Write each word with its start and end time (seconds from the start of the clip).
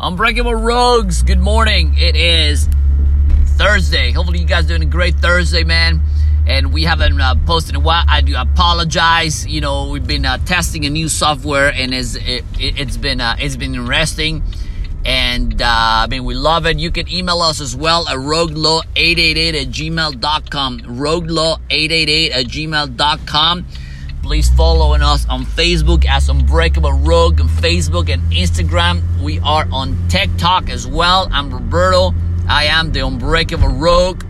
Unbreakable 0.00 0.54
Rogues, 0.54 1.24
good 1.24 1.40
morning. 1.40 1.94
It 1.98 2.14
is 2.14 2.68
Thursday. 3.56 4.12
Hopefully, 4.12 4.38
you 4.38 4.46
guys 4.46 4.66
doing 4.66 4.82
a 4.82 4.86
great 4.86 5.16
Thursday, 5.16 5.64
man. 5.64 6.02
And 6.46 6.72
we 6.72 6.84
haven't 6.84 7.20
uh, 7.20 7.34
posted 7.44 7.74
in 7.74 7.80
a 7.80 7.84
while. 7.84 8.04
I 8.06 8.20
do 8.20 8.36
apologize. 8.36 9.44
You 9.44 9.60
know, 9.60 9.90
we've 9.90 10.06
been 10.06 10.24
uh, 10.24 10.38
testing 10.38 10.86
a 10.86 10.88
new 10.88 11.08
software, 11.08 11.72
and 11.74 11.92
it's, 11.92 12.14
it, 12.14 12.44
has 12.78 12.96
been 12.96 13.20
uh, 13.20 13.38
it's 13.40 13.56
been 13.56 13.74
interesting. 13.74 14.44
And 15.04 15.60
uh, 15.60 15.66
I 15.66 16.06
mean, 16.08 16.24
we 16.24 16.34
love 16.34 16.66
it. 16.66 16.78
You 16.78 16.92
can 16.92 17.10
email 17.10 17.40
us 17.40 17.60
as 17.60 17.74
well 17.74 18.08
at 18.08 18.18
roguelaw888 18.18 19.62
at 19.62 19.66
gmail.com. 19.66 20.78
Roguelaw888 20.78 22.30
at 22.30 22.46
gmail.com. 22.46 23.66
Please 24.28 24.50
follow 24.50 24.92
us 24.92 25.26
on 25.30 25.46
Facebook 25.46 26.04
as 26.04 26.28
Unbreakable 26.28 26.92
Rogue 26.92 27.40
on 27.40 27.48
Facebook 27.48 28.12
and 28.12 28.20
Instagram. 28.30 29.00
We 29.22 29.38
are 29.38 29.66
on 29.72 29.96
TikTok 30.08 30.68
as 30.68 30.86
well. 30.86 31.30
I'm 31.32 31.50
Roberto. 31.50 32.12
I 32.46 32.64
am 32.64 32.92
the 32.92 33.06
Unbreakable 33.06 33.68
Rogue. 33.68 34.22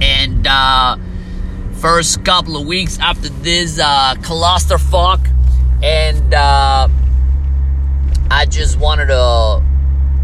And 0.00 0.46
uh, 0.46 0.96
first 1.80 2.24
couple 2.24 2.56
of 2.56 2.68
weeks 2.68 3.00
after 3.00 3.28
this 3.30 3.80
uh, 3.80 4.14
clusterfuck, 4.18 5.28
and 5.82 6.32
uh, 6.32 6.86
I 8.30 8.46
just 8.46 8.78
wanted 8.78 9.06
to. 9.06 9.60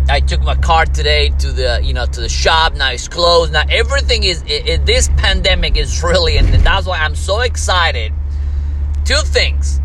I 0.08 0.20
took 0.20 0.42
my 0.42 0.54
car 0.54 0.86
today 0.86 1.30
to 1.40 1.50
the 1.50 1.80
you 1.82 1.92
know 1.92 2.06
to 2.06 2.20
the 2.20 2.28
shop. 2.28 2.74
Now 2.74 2.92
it's 2.92 3.08
closed. 3.08 3.52
Now 3.52 3.64
everything 3.68 4.22
is. 4.22 4.42
It, 4.42 4.68
it, 4.68 4.86
this 4.86 5.08
pandemic 5.16 5.76
is 5.76 6.04
really, 6.04 6.36
and 6.36 6.46
that's 6.64 6.86
why 6.86 6.98
I'm 6.98 7.16
so 7.16 7.40
excited 7.40 8.12
two 9.06 9.22
things. 9.22 9.80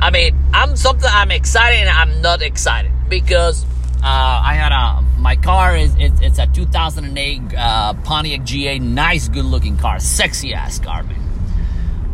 I 0.00 0.10
mean, 0.10 0.38
I'm 0.54 0.76
something 0.76 1.10
I'm 1.12 1.32
excited 1.32 1.80
and 1.80 1.90
I'm 1.90 2.22
not 2.22 2.40
excited 2.40 2.92
because 3.08 3.64
uh, 3.96 4.42
I 4.44 4.54
had 4.54 4.70
a 4.70 5.04
my 5.18 5.34
car 5.34 5.76
is 5.76 5.94
it's, 5.98 6.20
it's 6.20 6.38
a 6.38 6.46
2008 6.46 7.54
uh, 7.56 7.94
Pontiac 8.04 8.42
G8, 8.42 8.80
nice, 8.80 9.28
good 9.28 9.44
looking 9.44 9.76
car, 9.76 9.98
sexy 9.98 10.54
ass 10.54 10.78
car, 10.78 11.02
man. 11.02 11.20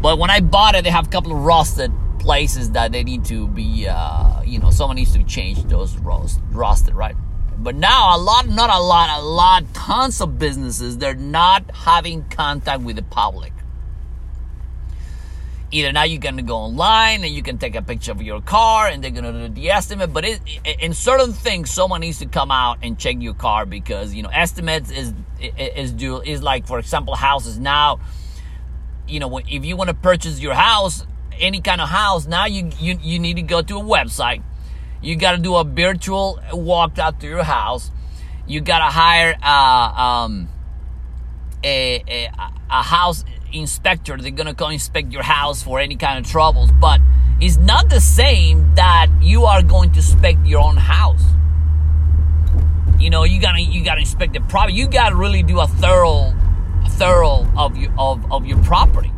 But 0.00 0.18
when 0.18 0.30
I 0.30 0.40
bought 0.40 0.74
it, 0.74 0.84
they 0.84 0.90
have 0.90 1.08
a 1.08 1.10
couple 1.10 1.32
of 1.32 1.44
rusted 1.44 1.92
places 2.18 2.70
that 2.70 2.92
they 2.92 3.04
need 3.04 3.26
to 3.26 3.46
be, 3.48 3.86
uh, 3.86 4.40
you 4.42 4.58
know, 4.58 4.70
someone 4.70 4.96
needs 4.96 5.12
to 5.12 5.22
change 5.24 5.62
those 5.64 5.96
rust, 5.98 6.40
rusted, 6.52 6.94
right? 6.94 7.14
But 7.58 7.74
now 7.74 8.16
a 8.16 8.18
lot, 8.18 8.48
not 8.48 8.70
a 8.70 8.80
lot, 8.80 9.10
a 9.18 9.22
lot, 9.22 9.64
tons 9.74 10.22
of 10.22 10.38
businesses 10.38 10.96
they're 10.96 11.14
not 11.14 11.70
having 11.74 12.24
contact 12.30 12.80
with 12.80 12.96
the 12.96 13.02
public 13.02 13.53
either 15.74 15.92
now 15.92 16.04
you're 16.04 16.20
to 16.20 16.42
go 16.42 16.56
online 16.56 17.24
and 17.24 17.34
you 17.34 17.42
can 17.42 17.58
take 17.58 17.74
a 17.74 17.82
picture 17.82 18.12
of 18.12 18.22
your 18.22 18.40
car 18.40 18.86
and 18.86 19.02
they're 19.02 19.10
to 19.10 19.48
do 19.48 19.48
the 19.48 19.70
estimate 19.70 20.12
but 20.12 20.24
it, 20.24 20.40
in 20.80 20.94
certain 20.94 21.32
things 21.32 21.70
someone 21.70 22.00
needs 22.00 22.18
to 22.18 22.26
come 22.26 22.50
out 22.50 22.78
and 22.82 22.98
check 22.98 23.16
your 23.18 23.34
car 23.34 23.66
because 23.66 24.14
you 24.14 24.22
know 24.22 24.30
estimates 24.30 24.90
is 24.90 25.12
is 25.58 25.92
due 25.92 26.20
is 26.20 26.42
like 26.42 26.66
for 26.66 26.78
example 26.78 27.14
houses 27.14 27.58
now 27.58 27.98
you 29.08 29.18
know 29.20 29.38
if 29.38 29.64
you 29.64 29.76
want 29.76 29.88
to 29.88 29.94
purchase 29.94 30.40
your 30.40 30.54
house 30.54 31.04
any 31.40 31.60
kind 31.60 31.80
of 31.80 31.88
house 31.88 32.26
now 32.26 32.46
you 32.46 32.70
you, 32.78 32.98
you 33.02 33.18
need 33.18 33.36
to 33.36 33.42
go 33.42 33.62
to 33.62 33.78
a 33.78 33.82
website. 33.82 34.42
You 35.02 35.16
got 35.16 35.32
to 35.32 35.38
do 35.38 35.56
a 35.56 35.64
virtual 35.64 36.40
walk 36.52 36.98
out 36.98 37.20
to 37.20 37.26
your 37.26 37.42
house. 37.42 37.90
You 38.46 38.60
got 38.60 38.78
to 38.78 38.84
hire 38.86 39.36
uh, 39.42 40.02
um, 40.02 40.48
a, 41.62 42.02
a, 42.08 42.30
a 42.70 42.82
house 42.82 43.24
inspector. 43.54 44.16
They're 44.16 44.30
gonna 44.30 44.54
come 44.54 44.72
inspect 44.72 45.12
your 45.12 45.22
house 45.22 45.62
for 45.62 45.80
any 45.80 45.96
kind 45.96 46.24
of 46.24 46.30
troubles, 46.30 46.70
but 46.72 47.00
it's 47.40 47.56
not 47.56 47.90
the 47.90 48.00
same 48.00 48.74
that 48.74 49.08
you 49.20 49.44
are 49.44 49.62
going 49.62 49.92
to 49.92 49.98
inspect 49.98 50.46
your 50.46 50.60
own 50.60 50.76
house. 50.76 51.22
You 52.98 53.10
know, 53.10 53.24
you 53.24 53.40
gotta 53.40 53.60
you 53.60 53.84
gotta 53.84 54.00
inspect 54.00 54.32
the 54.34 54.40
property. 54.40 54.74
You 54.74 54.88
gotta 54.88 55.16
really 55.16 55.42
do 55.42 55.60
a 55.60 55.66
thorough, 55.66 56.34
a 56.84 56.88
thorough 56.90 57.46
of 57.56 57.76
your 57.76 57.92
of, 57.98 58.32
of 58.32 58.46
your 58.46 58.62
property. 58.62 59.12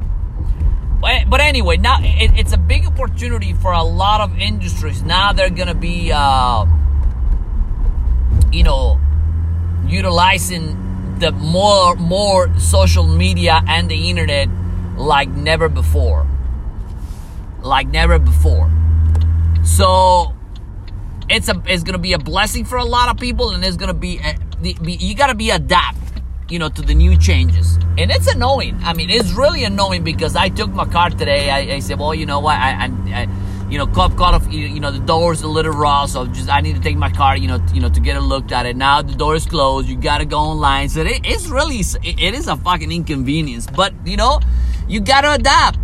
But, 1.00 1.28
but 1.28 1.40
anyway, 1.40 1.76
now 1.76 1.98
it, 2.00 2.32
it's 2.36 2.52
a 2.52 2.58
big 2.58 2.86
opportunity 2.86 3.52
for 3.52 3.72
a 3.72 3.82
lot 3.82 4.22
of 4.22 4.38
industries. 4.38 5.02
Now 5.02 5.32
they're 5.32 5.50
gonna 5.50 5.74
be, 5.74 6.10
uh, 6.12 6.66
you 8.50 8.62
know, 8.62 8.98
utilizing 9.86 10.85
the 11.18 11.32
more 11.32 11.96
more 11.96 12.58
social 12.58 13.06
media 13.06 13.62
and 13.68 13.90
the 13.90 14.10
internet 14.10 14.48
like 14.96 15.28
never 15.28 15.68
before. 15.68 16.26
Like 17.62 17.88
never 17.88 18.18
before. 18.18 18.70
So 19.64 20.34
it's 21.28 21.48
a 21.48 21.62
it's 21.66 21.82
gonna 21.82 21.98
be 21.98 22.12
a 22.12 22.18
blessing 22.18 22.64
for 22.64 22.76
a 22.76 22.84
lot 22.84 23.08
of 23.08 23.18
people 23.18 23.50
and 23.50 23.64
it's 23.64 23.76
gonna 23.76 23.94
be, 23.94 24.18
a, 24.18 24.74
be 24.74 24.92
you 24.92 25.14
gotta 25.14 25.34
be 25.34 25.50
adapt 25.50 25.98
you 26.48 26.58
know 26.58 26.68
to 26.68 26.82
the 26.82 26.94
new 26.94 27.16
changes. 27.16 27.76
And 27.98 28.10
it's 28.10 28.26
annoying. 28.26 28.78
I 28.84 28.92
mean 28.92 29.10
it's 29.10 29.32
really 29.32 29.64
annoying 29.64 30.04
because 30.04 30.36
i 30.36 30.48
took 30.48 30.70
my 30.70 30.84
car 30.84 31.10
today. 31.10 31.50
I, 31.50 31.76
I 31.76 31.78
said 31.80 31.98
well 31.98 32.14
you 32.14 32.26
know 32.26 32.40
what? 32.40 32.56
I, 32.56 32.86
I, 32.86 33.22
I 33.22 33.28
you 33.68 33.78
know, 33.78 33.86
cop 33.86 34.16
cut 34.16 34.34
off, 34.34 34.50
you 34.52 34.78
know, 34.78 34.92
the 34.92 35.00
door's 35.00 35.42
a 35.42 35.48
little 35.48 35.72
raw, 35.72 36.06
so 36.06 36.26
just 36.26 36.48
I 36.48 36.60
need 36.60 36.76
to 36.76 36.80
take 36.80 36.96
my 36.96 37.10
car, 37.10 37.36
you 37.36 37.48
know, 37.48 37.58
you 37.74 37.80
know, 37.80 37.88
to 37.88 38.00
get 38.00 38.16
a 38.16 38.20
look 38.20 38.52
at 38.52 38.66
it. 38.66 38.76
Now 38.76 39.02
the 39.02 39.14
door 39.14 39.34
is 39.34 39.44
closed. 39.44 39.88
You 39.88 39.96
gotta 39.96 40.24
go 40.24 40.38
online, 40.38 40.88
so 40.88 41.00
it, 41.00 41.20
it's 41.24 41.48
really 41.48 41.80
it 42.04 42.34
is 42.34 42.46
a 42.46 42.56
fucking 42.56 42.92
inconvenience. 42.92 43.66
But 43.66 43.92
you 44.04 44.16
know, 44.16 44.40
you 44.88 45.00
gotta 45.00 45.32
adapt. 45.32 45.78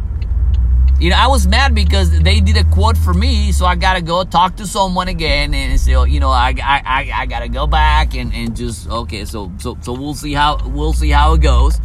You 1.00 1.10
know, 1.10 1.16
I 1.16 1.26
was 1.26 1.48
mad 1.48 1.74
because 1.74 2.16
they 2.20 2.38
did 2.38 2.56
a 2.56 2.62
quote 2.62 2.96
for 2.96 3.12
me, 3.12 3.50
so 3.50 3.66
I 3.66 3.74
gotta 3.74 4.00
go 4.02 4.22
talk 4.22 4.56
to 4.58 4.66
someone 4.66 5.08
again 5.08 5.52
and 5.52 5.80
say, 5.80 5.96
oh, 5.96 6.04
you 6.04 6.20
know, 6.20 6.30
I 6.30 6.54
I, 6.62 6.82
I, 6.86 7.12
I 7.22 7.26
gotta 7.26 7.48
go 7.48 7.66
back 7.66 8.14
and, 8.14 8.32
and 8.32 8.54
just 8.54 8.88
okay, 8.88 9.24
so 9.24 9.50
so 9.58 9.76
so 9.80 9.92
we'll 9.92 10.14
see 10.14 10.32
how 10.32 10.58
we'll 10.68 10.92
see 10.92 11.10
how 11.10 11.34
it 11.34 11.40
goes. 11.40 11.80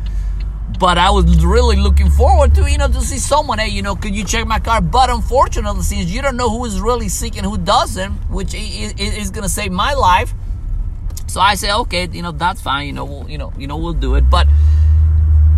But 0.79 0.97
I 0.97 1.09
was 1.09 1.43
really 1.43 1.77
looking 1.77 2.09
forward 2.09 2.53
to, 2.55 2.69
you 2.69 2.77
know, 2.77 2.87
to 2.87 3.01
see 3.01 3.17
someone, 3.17 3.57
hey, 3.57 3.69
you 3.69 3.81
know, 3.81 3.95
could 3.95 4.13
you 4.13 4.23
check 4.23 4.45
my 4.45 4.59
car? 4.59 4.81
But 4.81 5.09
unfortunately, 5.09 5.81
since 5.81 6.11
you 6.11 6.21
don't 6.21 6.37
know 6.37 6.49
who 6.49 6.65
is 6.65 6.79
really 6.79 7.09
sick 7.09 7.35
and 7.37 7.45
who 7.45 7.57
doesn't, 7.57 8.11
which 8.29 8.53
is, 8.53 9.31
to 9.31 9.49
save 9.49 9.71
my 9.71 9.93
life, 9.93 10.33
so 11.25 11.41
I 11.41 11.55
say, 11.55 11.71
okay, 11.71 12.07
you 12.11 12.21
know, 12.21 12.31
that's 12.31 12.61
fine. 12.61 12.87
You 12.87 12.93
know, 12.93 13.05
we'll, 13.05 13.29
you 13.29 13.37
know, 13.37 13.53
you 13.57 13.65
know, 13.65 13.77
we'll 13.77 13.93
do 13.93 14.15
it. 14.15 14.29
But 14.29 14.47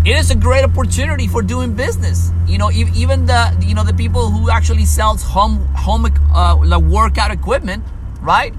it 0.06 0.16
is 0.16 0.32
a 0.32 0.36
great 0.36 0.64
opportunity 0.64 1.28
for 1.28 1.42
doing 1.42 1.74
business. 1.74 2.32
You 2.48 2.58
know, 2.58 2.72
even 2.72 3.26
the, 3.26 3.56
you 3.66 3.76
know, 3.76 3.84
the 3.84 3.94
people 3.94 4.30
who 4.30 4.50
actually 4.50 4.86
sells 4.86 5.22
home, 5.22 5.66
home, 5.76 6.06
uh, 6.34 6.56
like 6.64 6.84
workout 6.84 7.32
equipment, 7.32 7.84
right? 8.22 8.54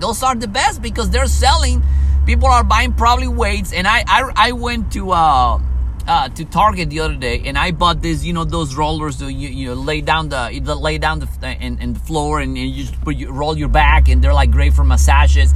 Those 0.00 0.22
are 0.22 0.34
the 0.34 0.48
best 0.48 0.82
because 0.82 1.08
they're 1.08 1.26
selling 1.26 1.82
people 2.26 2.48
are 2.48 2.64
buying 2.64 2.92
probably 2.92 3.28
weights 3.28 3.72
and 3.72 3.86
i 3.86 4.04
i, 4.06 4.48
I 4.48 4.52
went 4.52 4.92
to 4.92 5.12
uh, 5.12 5.60
uh, 6.08 6.28
to 6.28 6.44
Target 6.44 6.90
the 6.90 7.00
other 7.00 7.16
day, 7.16 7.42
and 7.46 7.58
I 7.58 7.72
bought 7.72 8.00
this, 8.00 8.24
you 8.24 8.32
know, 8.32 8.44
those 8.44 8.76
rollers 8.76 9.18
that 9.18 9.32
you, 9.32 9.48
you 9.48 9.74
lay 9.74 10.00
down 10.00 10.28
the, 10.28 10.50
you 10.52 10.60
lay 10.60 10.98
down 10.98 11.18
the 11.18 11.56
in, 11.60 11.80
in 11.80 11.94
the 11.94 11.98
floor, 11.98 12.40
and, 12.40 12.56
and 12.56 12.70
you 12.70 12.84
just 12.84 13.00
put 13.00 13.16
you 13.16 13.30
roll 13.30 13.58
your 13.58 13.68
back, 13.68 14.08
and 14.08 14.22
they're 14.22 14.34
like 14.34 14.50
great 14.50 14.72
for 14.72 14.84
massages. 14.84 15.52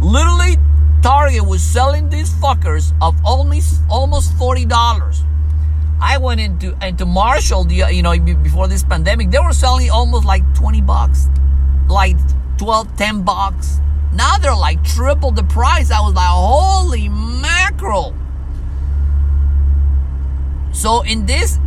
Literally, 0.00 0.56
Target 1.02 1.44
was 1.44 1.62
selling 1.62 2.08
these 2.10 2.30
fuckers 2.34 2.92
of 3.02 3.16
almost 3.24 3.80
almost 3.90 4.32
forty 4.34 4.64
dollars. 4.64 5.22
I 6.00 6.18
went 6.18 6.40
into 6.40 6.76
into 6.86 7.04
Marshall, 7.04 7.64
the, 7.64 7.92
you 7.92 8.02
know, 8.02 8.16
before 8.18 8.68
this 8.68 8.84
pandemic, 8.84 9.30
they 9.30 9.40
were 9.40 9.52
selling 9.52 9.90
almost 9.90 10.24
like 10.24 10.44
twenty 10.54 10.80
bucks, 10.80 11.26
like 11.88 12.16
12, 12.58 12.96
10 12.96 13.22
bucks. 13.22 13.80
Now 14.12 14.38
they're 14.38 14.54
like 14.54 14.82
triple 14.84 15.30
the 15.30 15.44
price. 15.44 15.90
I 15.90 16.00
was 16.00 16.14
like, 16.14 16.28
holy 16.28 17.08
mackerel. 17.08 18.14
So 20.72 21.02
in 21.02 21.26
this 21.26 21.58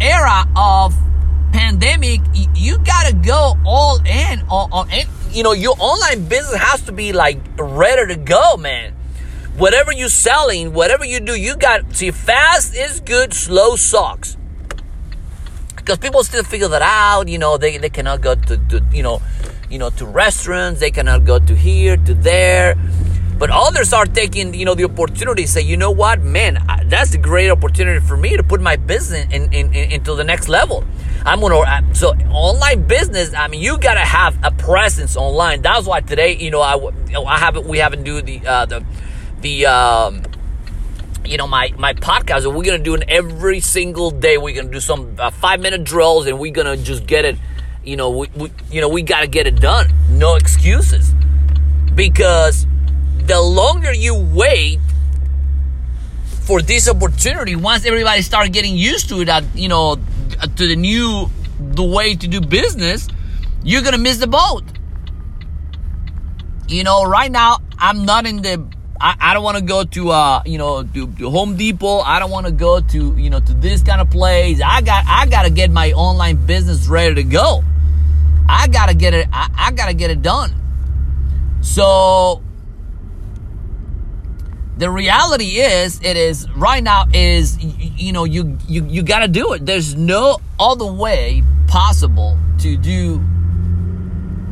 era 0.00 0.46
of 0.56 0.94
pandemic, 1.52 2.20
you 2.54 2.78
gotta 2.78 3.14
go 3.14 3.56
all 3.64 4.00
in 4.04 4.40
on, 4.48 4.72
on 4.72 4.88
you 5.30 5.42
know, 5.42 5.52
your 5.52 5.74
online 5.78 6.28
business 6.28 6.60
has 6.60 6.82
to 6.82 6.92
be 6.92 7.12
like 7.12 7.38
ready 7.58 8.14
to 8.14 8.20
go, 8.20 8.56
man. 8.56 8.94
Whatever 9.56 9.92
you're 9.92 10.08
selling, 10.08 10.72
whatever 10.72 11.04
you 11.04 11.20
do, 11.20 11.34
you 11.34 11.56
got 11.56 11.96
see 11.96 12.10
fast 12.10 12.76
is 12.76 13.00
good, 13.00 13.34
slow 13.34 13.76
sucks. 13.76 14.36
Because 15.74 15.98
people 15.98 16.22
still 16.22 16.44
figure 16.44 16.68
that 16.68 16.82
out, 16.82 17.28
you 17.28 17.38
know, 17.38 17.56
they, 17.56 17.78
they 17.78 17.88
cannot 17.88 18.20
go 18.20 18.34
to, 18.34 18.56
to 18.56 18.84
you 18.92 19.02
know 19.02 19.20
you 19.70 19.78
know, 19.78 19.90
to 19.90 20.06
restaurants. 20.06 20.80
They 20.80 20.90
cannot 20.90 21.24
go 21.24 21.38
to 21.38 21.54
here, 21.54 21.96
to 21.96 22.14
there. 22.14 22.76
But 23.38 23.50
others 23.50 23.92
are 23.92 24.04
taking, 24.04 24.52
you 24.52 24.64
know, 24.64 24.74
the 24.74 24.84
opportunity 24.84 25.46
say, 25.46 25.60
you 25.60 25.76
know 25.76 25.92
what, 25.92 26.20
man, 26.20 26.58
that's 26.86 27.14
a 27.14 27.18
great 27.18 27.50
opportunity 27.50 28.04
for 28.04 28.16
me 28.16 28.36
to 28.36 28.42
put 28.42 28.60
my 28.60 28.74
business 28.74 29.26
in, 29.32 29.52
in, 29.52 29.72
in 29.72 29.92
into 29.92 30.16
the 30.16 30.24
next 30.24 30.48
level. 30.48 30.82
I'm 31.24 31.40
gonna 31.40 31.58
uh, 31.58 31.82
so 31.92 32.14
online 32.30 32.86
business. 32.88 33.32
I 33.34 33.46
mean, 33.46 33.60
you 33.60 33.78
gotta 33.78 34.00
have 34.00 34.36
a 34.42 34.50
presence 34.50 35.16
online. 35.16 35.62
That's 35.62 35.86
why 35.86 36.00
today, 36.00 36.36
you 36.36 36.50
know, 36.50 36.60
I 36.60 36.74
I 37.16 37.38
haven't 37.38 37.66
we 37.66 37.78
haven't 37.78 38.02
do 38.02 38.22
the 38.22 38.44
uh, 38.44 38.66
the 38.66 38.84
the 39.40 39.66
um, 39.66 40.22
you 41.24 41.36
know 41.36 41.46
my 41.46 41.72
my 41.76 41.94
podcast. 41.94 42.52
We're 42.52 42.64
gonna 42.64 42.78
do 42.78 42.94
it 42.94 43.04
every 43.08 43.60
single 43.60 44.10
day. 44.10 44.38
We're 44.38 44.56
gonna 44.56 44.72
do 44.72 44.80
some 44.80 45.14
uh, 45.18 45.30
five 45.30 45.60
minute 45.60 45.84
drills, 45.84 46.26
and 46.26 46.40
we're 46.40 46.52
gonna 46.52 46.76
just 46.76 47.06
get 47.06 47.24
it 47.24 47.36
you 47.88 47.96
know, 47.96 48.10
we, 48.10 48.28
we 48.36 48.52
you 48.70 48.80
know, 48.82 48.88
we 48.88 49.00
got 49.00 49.22
to 49.22 49.26
get 49.26 49.46
it 49.46 49.60
done. 49.60 49.90
No 50.10 50.34
excuses. 50.34 51.14
Because 51.94 52.66
the 53.24 53.40
longer 53.40 53.92
you 53.92 54.14
wait 54.14 54.78
for 56.42 56.60
this 56.60 56.88
opportunity, 56.88 57.56
once 57.56 57.86
everybody 57.86 58.20
start 58.20 58.52
getting 58.52 58.76
used 58.76 59.08
to 59.08 59.22
it, 59.22 59.28
at, 59.30 59.44
you 59.56 59.68
know, 59.68 59.96
to 60.56 60.68
the 60.68 60.76
new 60.76 61.30
the 61.58 61.82
way 61.82 62.14
to 62.14 62.28
do 62.28 62.40
business, 62.40 63.08
you're 63.64 63.82
gonna 63.82 63.98
miss 63.98 64.18
the 64.18 64.26
boat. 64.26 64.64
You 66.68 66.84
know, 66.84 67.04
right 67.04 67.32
now 67.32 67.58
I'm 67.78 68.04
not 68.04 68.26
in 68.26 68.42
the. 68.42 68.66
I, 69.00 69.14
I 69.18 69.34
don't 69.34 69.44
want 69.44 69.56
to 69.56 69.64
go 69.64 69.84
to 69.84 70.10
uh 70.10 70.42
you 70.44 70.58
know 70.58 70.82
to, 70.82 71.06
to 71.06 71.30
Home 71.30 71.56
Depot. 71.56 72.00
I 72.00 72.18
don't 72.18 72.30
want 72.30 72.46
to 72.46 72.52
go 72.52 72.80
to 72.80 73.16
you 73.16 73.30
know 73.30 73.40
to 73.40 73.54
this 73.54 73.82
kind 73.82 74.00
of 74.00 74.10
place. 74.10 74.60
I 74.64 74.82
got 74.82 75.04
I 75.06 75.26
gotta 75.26 75.50
get 75.50 75.70
my 75.70 75.92
online 75.92 76.36
business 76.46 76.86
ready 76.86 77.14
to 77.14 77.22
go. 77.22 77.64
I 78.48 78.68
gotta 78.68 78.94
get 78.94 79.14
it. 79.14 79.28
I, 79.32 79.48
I 79.56 79.72
gotta 79.72 79.94
get 79.94 80.10
it 80.10 80.22
done. 80.22 80.54
So 81.60 82.42
the 84.78 84.88
reality 84.88 85.58
is 85.58 86.00
it 86.02 86.16
is 86.16 86.48
right 86.52 86.82
now 86.82 87.04
is 87.12 87.58
you, 87.62 88.12
know 88.12 88.24
you 88.24 88.56
you 88.68 88.86
you 88.86 89.02
got 89.02 89.18
to 89.18 89.28
do 89.28 89.52
it 89.52 89.66
there's 89.66 89.96
no 89.96 90.38
other 90.60 90.86
way 90.86 91.42
possible 91.66 92.38
to 92.58 92.76
do 92.76 93.20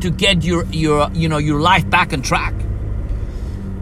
to 0.01 0.11
get 0.11 0.43
your 0.43 0.65
your 0.65 1.09
you 1.13 1.29
know 1.29 1.37
your 1.37 1.61
life 1.61 1.89
back 1.89 2.11
on 2.11 2.21
track 2.21 2.53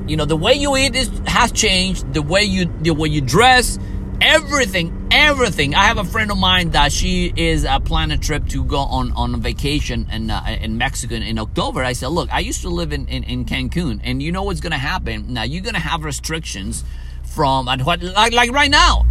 you 0.07 0.15
know 0.15 0.25
the 0.25 0.37
way 0.37 0.53
you 0.53 0.77
eat 0.77 0.95
is 0.95 1.09
has 1.25 1.51
changed 1.51 2.13
the 2.13 2.21
way 2.21 2.43
you 2.43 2.71
the 2.81 2.93
way 2.93 3.09
you 3.09 3.21
dress 3.21 3.79
everything 4.21 5.05
everything. 5.15 5.73
I 5.75 5.85
have 5.85 5.97
a 5.97 6.03
friend 6.03 6.29
of 6.29 6.37
mine 6.37 6.71
that 6.71 6.91
she 6.91 7.31
is 7.35 7.63
uh, 7.63 7.79
planning 7.79 8.17
a 8.17 8.21
trip 8.21 8.47
to 8.49 8.63
go 8.65 8.79
on 8.79 9.13
on 9.13 9.33
a 9.33 9.37
vacation 9.37 10.07
in 10.11 10.29
uh, 10.29 10.57
in 10.61 10.77
mexico 10.77 11.15
in 11.15 11.39
october. 11.39 11.83
I 11.83 11.93
said 11.93 12.07
look 12.09 12.31
i 12.31 12.39
used 12.39 12.61
to 12.61 12.69
live 12.69 12.91
in 12.91 13.07
in, 13.07 13.23
in 13.23 13.45
cancun 13.45 14.01
and 14.03 14.21
you 14.21 14.31
know 14.31 14.43
what's 14.43 14.59
gonna 14.59 14.77
happen? 14.77 15.33
Now 15.33 15.43
you're 15.43 15.63
gonna 15.63 15.79
have 15.79 16.03
restrictions 16.03 16.83
from 17.23 17.67
what 17.67 18.03
like 18.03 18.33
like 18.33 18.51
right 18.51 18.69
now. 18.69 19.05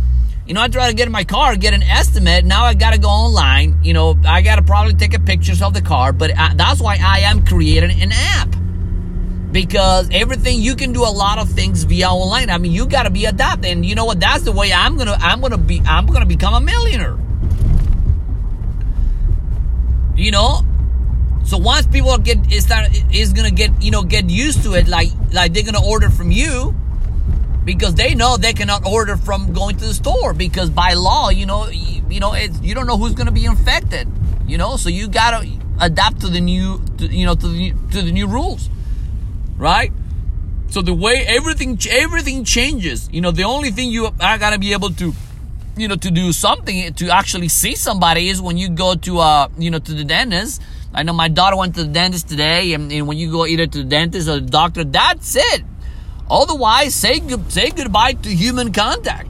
You 0.46 0.52
know 0.52 0.60
i 0.60 0.68
try 0.68 0.88
to 0.88 0.94
get 0.94 1.06
in 1.06 1.12
my 1.12 1.24
car 1.24 1.56
get 1.56 1.72
an 1.72 1.82
estimate. 1.82 2.44
Now 2.44 2.64
i 2.64 2.74
gotta 2.74 2.98
go 2.98 3.08
online. 3.08 3.82
You 3.82 3.94
know 3.94 4.18
i 4.26 4.42
gotta 4.42 4.62
probably 4.62 4.94
take 4.94 5.14
a 5.14 5.20
pictures 5.20 5.62
of 5.62 5.72
the 5.72 5.82
car 5.82 6.12
but 6.12 6.32
uh, 6.36 6.50
that's 6.54 6.80
why 6.80 6.98
i 7.02 7.20
am 7.20 7.46
creating 7.46 8.02
an 8.02 8.12
app 8.12 8.63
because 9.54 10.08
everything 10.10 10.60
you 10.60 10.74
can 10.74 10.92
do 10.92 11.02
a 11.02 11.14
lot 11.22 11.38
of 11.38 11.48
things 11.48 11.84
via 11.84 12.08
online. 12.08 12.50
I 12.50 12.58
mean, 12.58 12.72
you 12.72 12.86
got 12.86 13.04
to 13.04 13.10
be 13.10 13.24
adapted, 13.24 13.70
and 13.70 13.86
you 13.86 13.94
know 13.94 14.04
what? 14.04 14.18
That's 14.18 14.42
the 14.42 14.50
way 14.50 14.72
I'm 14.72 14.98
gonna 14.98 15.16
I'm 15.20 15.40
gonna 15.40 15.56
be 15.56 15.80
I'm 15.86 16.06
gonna 16.06 16.26
become 16.26 16.54
a 16.54 16.60
millionaire. 16.60 17.16
You 20.16 20.32
know, 20.32 20.62
so 21.44 21.56
once 21.56 21.86
people 21.86 22.18
get 22.18 22.52
is 22.52 22.64
start 22.64 22.88
is 23.14 23.32
gonna 23.32 23.52
get 23.52 23.80
you 23.80 23.92
know 23.92 24.02
get 24.02 24.28
used 24.28 24.64
to 24.64 24.74
it, 24.74 24.88
like 24.88 25.10
like 25.32 25.52
they're 25.52 25.62
gonna 25.62 25.86
order 25.86 26.10
from 26.10 26.32
you 26.32 26.74
because 27.64 27.94
they 27.94 28.16
know 28.16 28.36
they 28.36 28.54
cannot 28.54 28.84
order 28.84 29.16
from 29.16 29.52
going 29.52 29.76
to 29.76 29.84
the 29.84 29.94
store 29.94 30.34
because 30.34 30.68
by 30.68 30.94
law, 30.94 31.30
you 31.30 31.46
know, 31.46 31.68
you, 31.68 32.02
you 32.10 32.18
know, 32.18 32.32
it's, 32.32 32.60
you 32.60 32.74
don't 32.74 32.88
know 32.88 32.98
who's 32.98 33.14
gonna 33.14 33.30
be 33.30 33.44
infected. 33.44 34.08
You 34.48 34.58
know, 34.58 34.76
so 34.76 34.88
you 34.88 35.06
gotta 35.06 35.48
adapt 35.80 36.22
to 36.22 36.26
the 36.26 36.40
new, 36.40 36.82
to, 36.98 37.06
you 37.06 37.24
know, 37.24 37.36
to 37.36 37.46
the 37.46 37.72
to 37.92 38.02
the 38.02 38.10
new 38.10 38.26
rules 38.26 38.68
right? 39.56 39.92
So 40.68 40.82
the 40.82 40.94
way 40.94 41.24
everything 41.26 41.78
everything 41.90 42.44
changes, 42.44 43.08
you 43.12 43.20
know, 43.20 43.30
the 43.30 43.44
only 43.44 43.70
thing 43.70 43.90
you 43.90 44.06
are 44.20 44.38
gonna 44.38 44.58
be 44.58 44.72
able 44.72 44.90
to, 44.90 45.12
you 45.76 45.88
know, 45.88 45.96
to 45.96 46.10
do 46.10 46.32
something 46.32 46.92
to 46.94 47.10
actually 47.10 47.48
see 47.48 47.76
somebody 47.76 48.28
is 48.28 48.42
when 48.42 48.58
you 48.58 48.68
go 48.68 48.94
to 48.94 49.18
uh, 49.18 49.48
you 49.58 49.70
know, 49.70 49.78
to 49.78 49.92
the 49.92 50.04
dentist. 50.04 50.60
I 50.92 51.02
know 51.02 51.12
my 51.12 51.28
daughter 51.28 51.56
went 51.56 51.74
to 51.74 51.84
the 51.84 51.92
dentist 51.92 52.28
today, 52.28 52.72
and, 52.72 52.92
and 52.92 53.08
when 53.08 53.18
you 53.18 53.30
go 53.30 53.46
either 53.46 53.66
to 53.66 53.78
the 53.78 53.84
dentist 53.84 54.28
or 54.28 54.38
the 54.40 54.46
doctor, 54.46 54.84
that's 54.84 55.34
it. 55.36 55.64
Otherwise, 56.30 56.94
say 56.94 57.20
say 57.48 57.70
goodbye 57.70 58.14
to 58.14 58.30
human 58.30 58.72
contact. 58.72 59.28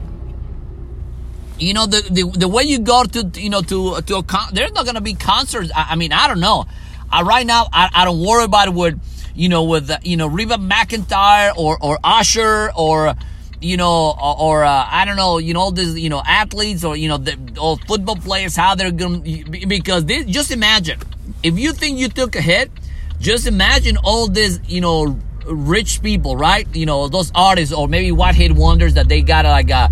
You 1.59 1.73
know 1.73 1.85
the, 1.85 2.01
the 2.09 2.23
the 2.37 2.47
way 2.47 2.63
you 2.63 2.79
go 2.79 3.03
to 3.03 3.39
you 3.39 3.49
know 3.49 3.61
to 3.61 4.01
to 4.01 4.15
a 4.17 4.23
con- 4.23 4.53
there's 4.53 4.73
not 4.73 4.85
gonna 4.85 5.01
be 5.01 5.13
concerts. 5.13 5.71
I, 5.75 5.91
I 5.91 5.95
mean 5.95 6.11
I 6.11 6.27
don't 6.27 6.39
know. 6.39 6.65
Uh, 7.11 7.23
right 7.23 7.45
now 7.45 7.67
I, 7.71 7.89
I 7.93 8.05
don't 8.05 8.19
worry 8.19 8.45
about 8.45 8.73
with 8.73 8.99
you 9.35 9.49
know, 9.49 9.63
with, 9.63 9.89
uh, 9.89 9.97
you 10.03 10.17
know, 10.17 10.27
Reba 10.27 10.55
McEntire 10.55 11.55
or, 11.57 11.77
or 11.81 11.99
Usher 12.03 12.71
or, 12.75 13.13
you 13.61 13.77
know, 13.77 14.11
or, 14.11 14.39
or 14.39 14.63
uh, 14.63 14.87
I 14.89 15.05
don't 15.05 15.17
know, 15.17 15.37
you 15.37 15.53
know, 15.53 15.59
all 15.59 15.71
these, 15.71 15.97
you 15.99 16.09
know, 16.09 16.21
athletes 16.25 16.83
or, 16.83 16.95
you 16.95 17.09
know, 17.09 17.17
the 17.17 17.37
all 17.59 17.77
football 17.77 18.15
players, 18.15 18.55
how 18.55 18.75
they're 18.75 18.91
going 18.91 19.23
to, 19.23 19.67
because 19.67 20.05
this, 20.05 20.25
just 20.25 20.51
imagine, 20.51 20.99
if 21.43 21.59
you 21.59 21.73
think 21.73 21.99
you 21.99 22.07
took 22.07 22.35
a 22.35 22.41
hit, 22.41 22.71
just 23.19 23.47
imagine 23.47 23.97
all 23.97 24.27
this, 24.27 24.59
you 24.67 24.81
know, 24.81 25.19
rich 25.45 26.01
people, 26.01 26.35
right? 26.35 26.67
You 26.75 26.85
know, 26.85 27.07
those 27.07 27.31
artists 27.35 27.73
or 27.73 27.87
maybe 27.87 28.11
white 28.11 28.35
hit 28.35 28.53
wonders 28.53 28.95
that 28.95 29.07
they 29.07 29.21
got 29.21 29.45
like 29.45 29.69
a, 29.69 29.91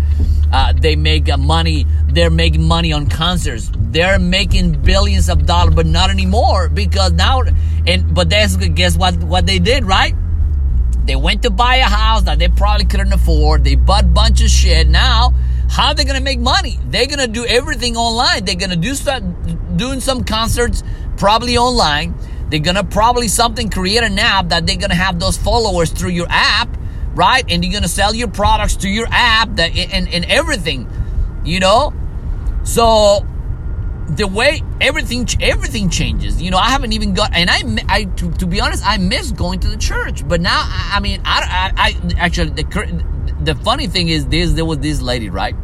uh, 0.52 0.72
they 0.72 0.96
make 0.96 1.28
uh, 1.28 1.36
money. 1.36 1.86
They're 2.08 2.30
making 2.30 2.62
money 2.62 2.92
on 2.92 3.08
concerts. 3.08 3.70
They're 3.74 4.18
making 4.18 4.82
billions 4.82 5.28
of 5.28 5.46
dollars, 5.46 5.74
but 5.74 5.86
not 5.86 6.10
anymore 6.10 6.68
because 6.68 7.12
now. 7.12 7.42
And 7.86 8.14
but 8.14 8.30
that's 8.30 8.56
guess 8.56 8.96
what? 8.96 9.16
What 9.16 9.46
they 9.46 9.58
did, 9.58 9.84
right? 9.84 10.14
They 11.04 11.16
went 11.16 11.42
to 11.42 11.50
buy 11.50 11.76
a 11.76 11.84
house 11.84 12.22
that 12.22 12.38
they 12.38 12.48
probably 12.48 12.86
couldn't 12.86 13.12
afford. 13.12 13.62
They 13.62 13.74
bought 13.74 14.14
bunch 14.14 14.42
of 14.42 14.48
shit. 14.48 14.88
Now, 14.88 15.34
how 15.68 15.88
are 15.88 15.94
they 15.94 16.04
gonna 16.04 16.20
make 16.20 16.40
money? 16.40 16.78
They're 16.88 17.06
gonna 17.06 17.28
do 17.28 17.44
everything 17.44 17.96
online. 17.96 18.44
They're 18.44 18.54
gonna 18.54 18.76
do 18.76 18.94
start 18.94 19.22
doing 19.76 20.00
some 20.00 20.24
concerts 20.24 20.82
probably 21.16 21.58
online. 21.58 22.14
They're 22.48 22.60
gonna 22.60 22.84
probably 22.84 23.28
something 23.28 23.68
create 23.68 24.02
an 24.02 24.18
app 24.18 24.48
that 24.48 24.66
they're 24.66 24.76
gonna 24.76 24.94
have 24.94 25.18
those 25.18 25.36
followers 25.36 25.90
through 25.90 26.10
your 26.10 26.26
app 26.30 26.68
right? 27.14 27.44
And 27.48 27.64
you're 27.64 27.72
gonna 27.72 27.88
sell 27.88 28.14
your 28.14 28.28
products 28.28 28.76
to 28.76 28.88
your 28.88 29.06
app 29.10 29.56
that 29.56 29.76
and, 29.76 30.08
and 30.08 30.24
everything, 30.26 30.88
you 31.44 31.60
know. 31.60 31.92
So 32.64 33.26
the 34.08 34.26
way 34.26 34.62
everything 34.80 35.26
everything 35.40 35.88
changes, 35.88 36.40
you 36.40 36.50
know. 36.50 36.58
I 36.58 36.70
haven't 36.70 36.92
even 36.92 37.14
got, 37.14 37.34
and 37.34 37.50
I, 37.50 37.62
I 37.88 38.04
to, 38.04 38.32
to 38.32 38.46
be 38.46 38.60
honest, 38.60 38.84
I 38.86 38.98
miss 38.98 39.30
going 39.32 39.60
to 39.60 39.68
the 39.68 39.76
church. 39.76 40.26
But 40.26 40.40
now, 40.40 40.62
I, 40.66 41.00
mean, 41.00 41.20
I, 41.24 41.72
I, 41.76 41.88
I 41.88 42.24
actually 42.24 42.50
the 42.50 43.04
the 43.42 43.54
funny 43.54 43.86
thing 43.86 44.08
is 44.08 44.26
this: 44.26 44.52
there 44.52 44.64
was 44.64 44.78
this 44.78 45.00
lady, 45.00 45.30
right, 45.30 45.54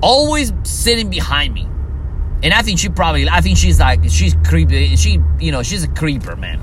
always 0.00 0.52
sitting 0.64 1.10
behind 1.10 1.54
me. 1.54 1.66
And 2.42 2.54
I 2.54 2.62
think 2.62 2.78
she 2.78 2.88
probably, 2.88 3.28
I 3.28 3.42
think 3.42 3.58
she's 3.58 3.78
like, 3.78 4.00
she's 4.08 4.34
creepy. 4.46 4.96
She, 4.96 5.20
you 5.40 5.52
know, 5.52 5.62
she's 5.62 5.84
a 5.84 5.88
creeper, 5.88 6.36
man 6.36 6.58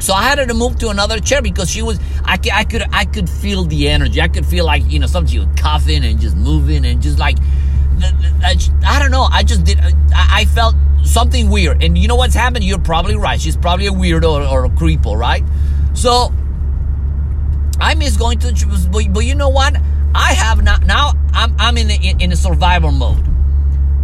so 0.00 0.14
I 0.14 0.22
had 0.22 0.38
her 0.38 0.46
to 0.46 0.54
move 0.54 0.78
to 0.78 0.88
another 0.88 1.20
chair 1.20 1.42
because 1.42 1.70
she 1.70 1.82
was, 1.82 2.00
I, 2.24 2.38
I 2.52 2.64
could, 2.64 2.82
I 2.90 3.04
could 3.04 3.28
feel 3.28 3.64
the 3.64 3.88
energy. 3.88 4.20
I 4.20 4.28
could 4.28 4.46
feel 4.46 4.64
like, 4.64 4.90
you 4.90 4.98
know, 4.98 5.06
something 5.06 5.30
she 5.30 5.38
was 5.38 5.48
coughing 5.56 6.04
and 6.04 6.18
just 6.18 6.36
moving 6.36 6.86
and 6.86 7.02
just 7.02 7.18
like, 7.18 7.36
I 8.02 8.98
don't 8.98 9.10
know. 9.10 9.28
I 9.30 9.42
just 9.42 9.64
did, 9.64 9.78
I 10.14 10.46
felt 10.46 10.74
something 11.04 11.50
weird. 11.50 11.82
And 11.82 11.98
you 11.98 12.08
know 12.08 12.16
what's 12.16 12.34
happened? 12.34 12.64
You're 12.64 12.78
probably 12.78 13.16
right. 13.16 13.38
She's 13.38 13.58
probably 13.58 13.86
a 13.86 13.92
weirdo 13.92 14.50
or, 14.50 14.64
a 14.64 14.70
creepo, 14.70 15.16
right? 15.16 15.44
So 15.92 16.32
I 17.78 17.94
miss 17.94 18.16
going 18.16 18.38
to 18.40 18.88
but, 18.90 19.12
but 19.12 19.20
you 19.20 19.34
know 19.34 19.50
what? 19.50 19.76
I 20.14 20.32
have 20.32 20.64
not, 20.64 20.86
now 20.86 21.12
I'm, 21.34 21.54
I'm 21.58 21.76
in, 21.76 21.90
in, 21.90 22.20
in 22.22 22.32
a 22.32 22.36
survival 22.36 22.90
mode 22.90 23.29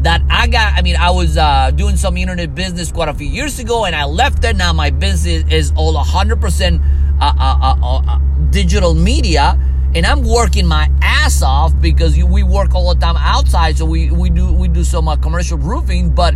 that 0.06 0.22
I 0.30 0.46
got. 0.46 0.74
I 0.74 0.82
mean, 0.82 0.94
I 0.94 1.10
was 1.10 1.36
uh, 1.36 1.72
doing 1.72 1.96
some 1.96 2.16
internet 2.16 2.54
business 2.54 2.92
quite 2.92 3.08
a 3.08 3.14
few 3.14 3.26
years 3.26 3.58
ago, 3.58 3.86
and 3.86 3.96
I 3.96 4.04
left 4.04 4.44
it. 4.44 4.54
Now 4.54 4.72
my 4.72 4.90
business 4.90 5.42
is 5.52 5.72
all 5.74 5.94
100% 5.96 6.80
uh 7.18 7.24
uh, 7.24 7.76
uh, 7.82 8.02
uh, 8.06 8.18
digital 8.50 8.94
media, 8.94 9.58
and 9.96 10.06
I'm 10.06 10.22
working 10.22 10.64
my 10.64 10.88
ass 11.02 11.42
off 11.42 11.72
because 11.80 12.16
we 12.16 12.44
work 12.44 12.72
all 12.72 12.94
the 12.94 13.00
time 13.00 13.16
outside. 13.18 13.78
So 13.78 13.84
we 13.84 14.12
we 14.12 14.30
do 14.30 14.52
we 14.52 14.68
do 14.68 14.84
some 14.84 15.08
uh, 15.08 15.16
commercial 15.16 15.58
roofing, 15.58 16.14
but. 16.14 16.34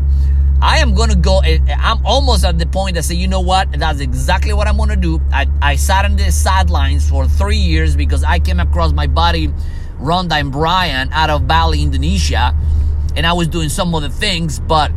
I 0.62 0.80
am 0.80 0.94
gonna 0.94 1.16
go. 1.16 1.40
I'm 1.42 2.04
almost 2.04 2.44
at 2.44 2.58
the 2.58 2.66
point 2.66 2.96
that 2.96 3.04
say, 3.04 3.14
you 3.14 3.28
know 3.28 3.40
what? 3.40 3.72
That's 3.72 4.00
exactly 4.00 4.52
what 4.52 4.68
I'm 4.68 4.76
gonna 4.76 4.94
do. 4.94 5.18
I, 5.32 5.46
I 5.62 5.76
sat 5.76 6.04
on 6.04 6.16
the 6.16 6.30
sidelines 6.30 7.08
for 7.08 7.26
three 7.26 7.56
years 7.56 7.96
because 7.96 8.22
I 8.24 8.40
came 8.40 8.60
across 8.60 8.92
my 8.92 9.06
buddy 9.06 9.48
Rhonda 9.98 10.38
and 10.38 10.52
Brian 10.52 11.10
out 11.14 11.30
of 11.30 11.48
Bali, 11.48 11.80
Indonesia 11.82 12.54
and 13.16 13.26
I 13.26 13.32
was 13.32 13.48
doing 13.48 13.68
some 13.68 13.94
other 13.94 14.08
things, 14.08 14.60
but 14.60 14.90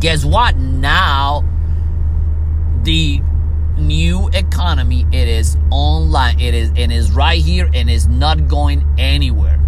guess 0.00 0.24
what? 0.24 0.56
Now 0.56 1.44
the 2.82 3.20
new 3.78 4.28
economy 4.34 5.06
it 5.12 5.26
is 5.26 5.56
online 5.70 6.38
it 6.38 6.54
is 6.54 6.70
and 6.76 6.92
is 6.92 7.10
right 7.10 7.42
here 7.42 7.70
and 7.72 7.90
is 7.90 8.06
not 8.06 8.48
going 8.48 8.86
anywhere. 8.98 9.58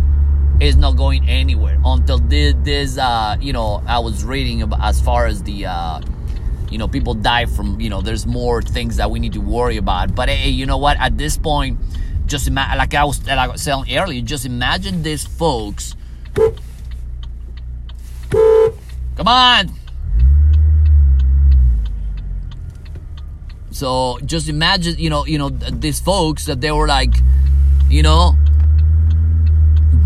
It's 0.60 0.76
not 0.76 0.96
going 0.96 1.28
anywhere. 1.28 1.80
Until 1.84 2.18
this, 2.18 2.54
this 2.62 2.98
uh 2.98 3.36
you 3.40 3.52
know 3.52 3.82
i 3.86 3.98
was 3.98 4.24
reading 4.24 4.62
about 4.62 4.80
as 4.82 5.00
far 5.00 5.26
as 5.26 5.42
the 5.42 5.66
uh 5.66 6.00
you 6.70 6.78
know 6.78 6.88
people 6.88 7.14
die 7.14 7.46
from 7.46 7.80
you 7.80 7.90
know 7.90 8.00
there's 8.00 8.26
more 8.26 8.62
things 8.62 8.96
that 8.96 9.10
we 9.10 9.18
need 9.18 9.32
to 9.32 9.40
worry 9.40 9.76
about. 9.76 10.14
But 10.14 10.28
hey 10.28 10.50
you 10.50 10.66
know 10.66 10.78
what? 10.78 10.96
At 10.98 11.18
this 11.18 11.36
point 11.36 11.78
just 12.26 12.48
imagine 12.48 12.78
like 12.78 12.94
i 12.94 13.04
was 13.04 13.24
like 13.26 13.38
i 13.38 13.46
was 13.46 13.62
saying 13.62 13.84
earlier 13.90 14.22
just 14.22 14.46
imagine 14.46 15.02
these 15.02 15.26
folks 15.26 15.94
Come 19.16 19.28
on. 19.28 19.70
So 23.70 24.18
just 24.24 24.48
imagine, 24.48 24.96
you 24.98 25.10
know, 25.10 25.26
you 25.26 25.38
know, 25.38 25.48
these 25.48 26.00
folks 26.00 26.46
that 26.46 26.60
they 26.60 26.70
were 26.70 26.86
like, 26.86 27.14
you 27.88 28.02
know, 28.02 28.36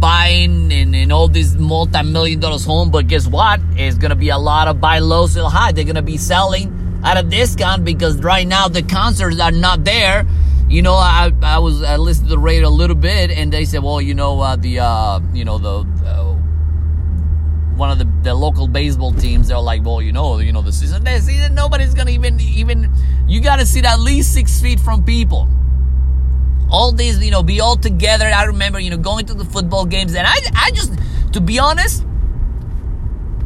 buying 0.00 0.70
in, 0.70 0.94
in 0.94 1.12
all 1.12 1.28
these 1.28 1.56
multi-million 1.56 2.40
dollars 2.40 2.64
home, 2.64 2.90
but 2.90 3.08
guess 3.08 3.26
what? 3.26 3.60
It's 3.76 3.96
gonna 3.98 4.16
be 4.16 4.30
a 4.30 4.38
lot 4.38 4.68
of 4.68 4.80
buy 4.80 5.00
low, 5.00 5.26
sell 5.26 5.50
high. 5.50 5.72
They're 5.72 5.84
gonna 5.84 6.02
be 6.02 6.16
selling 6.16 7.00
at 7.04 7.16
a 7.16 7.22
discount 7.22 7.84
because 7.84 8.18
right 8.18 8.46
now 8.46 8.68
the 8.68 8.82
concerts 8.82 9.40
are 9.40 9.50
not 9.50 9.84
there. 9.84 10.26
You 10.68 10.82
know, 10.82 10.94
I 10.94 11.32
I 11.42 11.58
was 11.58 11.82
I 11.82 11.96
listened 11.96 12.28
to 12.28 12.34
the 12.34 12.38
radio 12.38 12.68
a 12.68 12.70
little 12.70 12.96
bit, 12.96 13.30
and 13.30 13.52
they 13.52 13.64
said, 13.64 13.82
well, 13.82 14.00
you 14.00 14.14
know, 14.14 14.40
uh, 14.40 14.56
the 14.56 14.80
uh, 14.80 15.20
you 15.32 15.44
know 15.44 15.58
the 15.58 15.86
uh, 16.06 16.27
one 17.78 17.90
of 17.90 17.98
the, 17.98 18.08
the 18.22 18.34
local 18.34 18.68
baseball 18.68 19.12
teams, 19.12 19.48
they're 19.48 19.58
like, 19.58 19.84
well, 19.84 20.02
you 20.02 20.12
know, 20.12 20.38
you 20.38 20.52
know, 20.52 20.62
the 20.62 20.72
season, 20.72 21.04
the 21.04 21.20
season, 21.20 21.54
nobody's 21.54 21.94
gonna 21.94 22.10
even 22.10 22.38
even. 22.40 22.92
You 23.26 23.40
gotta 23.40 23.64
sit 23.64 23.84
at 23.84 24.00
least 24.00 24.34
six 24.34 24.60
feet 24.60 24.80
from 24.80 25.04
people 25.04 25.48
all 26.70 26.92
these, 26.92 27.22
you 27.24 27.30
know, 27.30 27.42
be 27.42 27.60
all 27.60 27.76
together. 27.76 28.26
I 28.26 28.44
remember, 28.44 28.78
you 28.78 28.90
know, 28.90 28.98
going 28.98 29.26
to 29.26 29.34
the 29.34 29.44
football 29.44 29.86
games, 29.86 30.14
and 30.14 30.26
I, 30.26 30.36
I 30.54 30.70
just, 30.70 30.92
to 31.32 31.40
be 31.40 31.58
honest, 31.58 32.04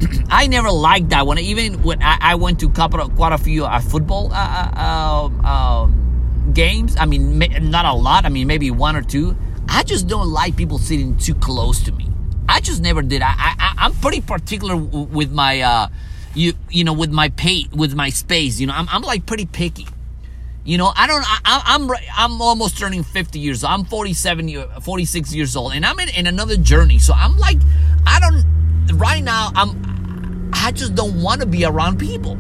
I 0.29 0.47
never 0.47 0.71
liked 0.71 1.11
that 1.11 1.27
one. 1.27 1.39
Even 1.39 1.83
when 1.83 2.03
I, 2.03 2.19
I 2.21 2.35
went 2.35 2.61
to 2.61 2.69
couple 2.71 3.09
quite 3.11 3.33
a 3.33 3.39
few 3.39 3.65
uh, 3.65 3.81
football 3.81 4.31
uh, 4.33 4.71
uh, 4.77 5.27
um, 5.27 5.45
um, 5.45 6.53
games. 6.53 6.97
I 6.99 7.07
mean, 7.07 7.39
not 7.39 7.85
a 7.85 7.93
lot. 7.95 8.25
I 8.25 8.29
mean, 8.29 8.47
maybe 8.47 8.71
one 8.71 8.97
or 8.97 9.03
two. 9.03 9.37
I 9.69 9.85
just 9.85 10.09
don't 10.09 10.29
like 10.29 10.57
people 10.57 10.79
sitting 10.79 11.17
too 11.17 11.35
close 11.35 11.83
to 11.85 11.93
me. 11.93 12.09
I 12.53 12.61
just 12.61 12.83
never 12.83 13.01
did. 13.01 13.23
I, 13.23 13.35
I 13.37 13.75
I'm 13.79 13.95
pretty 13.95 14.21
particular 14.21 14.77
with 14.77 15.33
my, 15.33 15.63
uh, 15.63 15.89
you 16.35 16.53
you 16.71 16.85
know, 16.85 16.93
with 16.93 17.11
my 17.11 17.31
pay, 17.31 17.67
with 17.73 17.95
my 17.95 18.11
space. 18.11 18.61
You 18.61 18.67
know, 18.67 18.75
I'm 18.75 18.89
I'm 18.91 19.03
like 19.03 19.25
pretty 19.25 19.47
picky. 19.47 19.87
You 20.65 20.79
know, 20.79 20.93
I 20.95 21.07
don't. 21.07 21.25
I, 21.27 21.63
I'm, 21.65 21.91
I'm 22.15 22.41
almost 22.41 22.79
turning 22.79 23.03
50 23.03 23.41
years 23.41 23.65
old. 23.65 23.73
I'm 23.73 23.85
47, 23.85 24.49
year, 24.49 24.69
46 24.83 25.35
years 25.35 25.57
old, 25.57 25.73
and 25.73 25.85
I'm 25.85 25.99
in, 25.99 26.09
in 26.11 26.27
another 26.29 26.57
journey. 26.57 26.99
So 27.01 27.15
I'm 27.15 27.37
like, 27.39 27.59
I 28.07 28.21
don't. 28.21 28.99
Right 28.99 29.25
now, 29.25 29.51
I'm. 29.57 30.51
I 30.53 30.71
just 30.71 30.95
don't 30.95 31.21
want 31.23 31.41
to 31.41 31.47
be 31.47 31.65
around 31.65 31.99
people. 31.99 32.39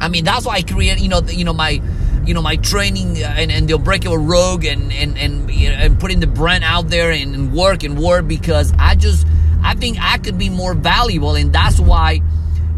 I 0.00 0.08
mean, 0.08 0.24
that's 0.24 0.46
why 0.46 0.54
I 0.54 0.62
create. 0.62 0.98
You 0.98 1.08
know, 1.08 1.20
you 1.20 1.44
know 1.44 1.52
my, 1.52 1.80
you 2.26 2.34
know 2.34 2.42
my 2.42 2.56
training 2.56 3.22
uh, 3.22 3.34
and, 3.36 3.50
and 3.50 3.68
the 3.68 3.74
unbreakable 3.74 4.18
rogue 4.18 4.64
and 4.64 4.92
and 4.92 5.18
and 5.18 5.50
and 5.50 6.00
putting 6.00 6.20
the 6.20 6.26
brand 6.26 6.64
out 6.64 6.88
there 6.88 7.10
and 7.10 7.52
work 7.52 7.82
and 7.82 7.98
work 7.98 8.26
because 8.26 8.72
I 8.78 8.94
just 8.94 9.26
I 9.62 9.74
think 9.74 9.98
I 10.00 10.18
could 10.18 10.38
be 10.38 10.50
more 10.50 10.74
valuable, 10.74 11.34
and 11.36 11.52
that's 11.52 11.80
why 11.80 12.20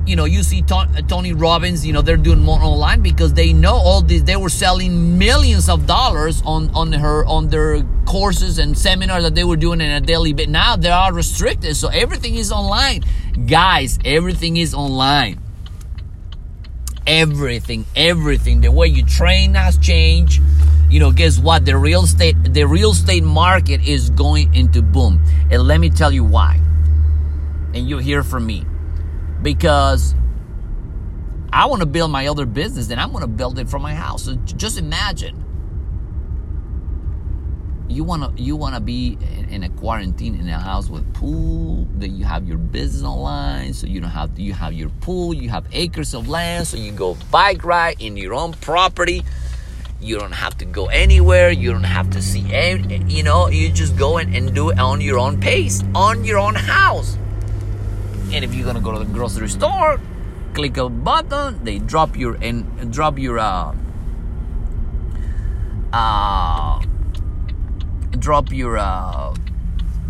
you 0.07 0.15
know, 0.15 0.25
you 0.25 0.43
see 0.43 0.65
uh, 0.71 0.87
Tony 1.09 1.33
Robbins, 1.33 1.85
you 1.85 1.93
know, 1.93 2.01
they're 2.01 2.17
doing 2.17 2.41
more 2.41 2.61
online 2.61 3.03
because 3.03 3.35
they 3.35 3.53
know 3.53 3.75
all 3.75 4.01
this. 4.01 4.23
They 4.23 4.37
were 4.37 4.49
selling 4.49 5.19
millions 5.19 5.69
of 5.69 5.87
dollars 5.87 6.43
on 6.47 6.71
on 6.75 6.93
her 6.93 7.25
on 7.27 7.49
their 7.49 7.83
courses 8.07 8.59
and 8.59 8.79
seminars 8.79 9.25
that 9.25 9.35
they 9.35 9.45
were 9.45 9.57
doing 9.57 9.81
in 9.81 9.91
a 9.91 10.01
daily 10.01 10.33
bit. 10.33 10.49
Now 10.49 10.77
they 10.77 10.91
are 10.91 11.13
restricted, 11.13 11.77
so 11.77 11.89
everything 11.89 12.37
is 12.37 12.53
online, 12.53 13.03
guys. 13.47 13.99
Everything 14.05 14.57
is 14.57 14.75
online. 14.75 15.41
Everything, 17.07 17.87
everything. 17.95 18.61
The 18.61 18.71
way 18.71 18.89
you 18.89 19.05
train 19.05 19.55
has 19.55 19.79
changed. 19.79 20.43
You 20.91 21.01
know, 21.01 21.13
guess 21.13 21.39
what? 21.39 21.65
The 21.65 21.77
real 21.77 22.05
estate, 22.05 22.37
the 22.53 22.65
real 22.65 22.91
estate 22.93 23.25
market 23.25 23.87
is 23.87 24.11
going 24.11 24.55
into 24.55 24.83
boom, 24.83 25.23
and 25.51 25.63
let 25.63 25.81
me 25.81 25.91
tell 25.91 26.13
you 26.13 26.25
why. 26.25 26.61
And 27.75 27.89
you'll 27.89 28.01
hear 28.01 28.23
from 28.23 28.47
me 28.47 28.65
because 29.43 30.15
I 31.53 31.67
want 31.67 31.81
to 31.81 31.87
build 31.87 32.11
my 32.11 32.27
other 32.27 32.47
business 32.47 32.91
and 32.91 33.01
I'm 33.01 33.11
going 33.11 33.23
to 33.23 33.29
build 33.29 33.59
it 33.59 33.69
from 33.69 33.83
my 33.83 33.95
house. 33.95 34.25
So 34.25 34.35
just 34.35 34.79
imagine 34.79 35.46
you 37.89 38.03
want 38.03 38.37
to 38.37 38.43
you 38.43 38.57
want 38.57 38.75
to 38.75 38.81
be 38.81 39.17
in 39.49 39.63
a 39.63 39.69
quarantine 39.71 40.35
in 40.35 40.49
a 40.49 40.59
house 40.59 40.89
with 40.89 41.15
pool 41.15 41.87
that 41.99 42.09
you 42.09 42.25
have 42.25 42.47
your 42.47 42.59
business 42.59 43.05
online 43.05 43.73
so 43.73 43.87
you 43.87 44.01
don't 44.01 44.11
have 44.11 44.37
you 44.39 44.53
have 44.53 44.73
your 44.73 44.89
pool 45.01 45.33
you 45.33 45.49
have 45.49 45.65
acres 45.73 46.13
of 46.15 46.29
land 46.29 46.67
so 46.67 46.77
you 46.77 46.91
go 46.91 47.17
bike 47.31 47.65
ride 47.65 48.01
in 48.01 48.17
your 48.17 48.35
own 48.35 48.53
property. 48.55 49.23
You 49.99 50.19
don't 50.19 50.33
have 50.33 50.59
to 50.59 50.65
go 50.65 50.87
anywhere 50.87 51.51
you 51.51 51.73
don't 51.73 51.85
have 51.85 52.11
to 52.11 52.21
see 52.21 52.53
any, 52.53 53.03
you 53.09 53.23
know 53.23 53.49
you 53.49 53.71
just 53.71 53.97
go 53.97 54.19
in 54.19 54.35
and 54.35 54.55
do 54.55 54.71
it 54.71 54.79
on 54.79 55.01
your 55.01 55.19
own 55.19 55.41
pace 55.41 55.83
on 55.95 56.25
your 56.25 56.39
own 56.39 56.55
house. 56.55 57.17
And 58.33 58.45
if 58.45 58.55
you're 58.55 58.67
gonna 58.67 58.81
go 58.81 58.93
to 58.93 58.99
the 58.99 59.05
grocery 59.05 59.49
store, 59.49 60.01
click 60.55 60.77
a 60.77 60.89
button, 60.89 61.65
they 61.65 61.79
drop 61.79 62.17
your 62.17 62.35
and 62.43 62.93
drop 62.93 63.19
your 63.19 63.39
uh, 63.39 63.75
uh 65.93 66.81
drop 68.27 68.51
your 68.51 68.77
uh 68.77 69.33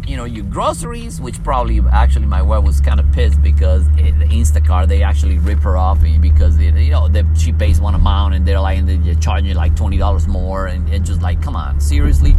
you 0.07 0.17
know 0.17 0.25
your 0.25 0.43
groceries 0.47 1.21
which 1.21 1.37
probably 1.45 1.83
actually 1.93 2.25
my 2.25 2.41
wife 2.41 2.65
was 2.65 2.81
kind 2.81 2.99
of 2.99 3.13
pissed 3.13 3.43
because 3.43 3.87
it, 3.99 4.19
the 4.19 4.25
instacart 4.25 4.89
they 4.89 5.03
actually 5.03 5.37
rip 5.37 5.59
her 5.59 5.77
off 5.77 6.01
because 6.23 6.59
it, 6.59 6.75
you 6.77 6.91
know 6.91 7.09
they, 7.09 7.23
she 7.37 7.53
pays 7.53 7.79
one 7.79 7.95
amount 7.95 8.33
and 8.33 8.49
they're 8.49 8.59
like 8.59 8.79
and 8.79 8.89
they're 8.89 9.15
charging 9.17 9.55
like 9.55 9.75
$20 9.75 10.29
more 10.29 10.65
and 10.65 10.89
it's 10.89 11.07
just 11.07 11.21
like 11.21 11.43
come 11.43 11.55
on 11.55 11.79
seriously 11.79 12.35